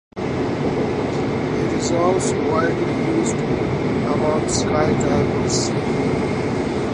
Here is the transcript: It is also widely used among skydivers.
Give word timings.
It 0.17 1.73
is 1.77 1.91
also 1.91 2.35
widely 2.51 3.17
used 3.19 3.35
among 3.35 4.41
skydivers. 4.47 5.69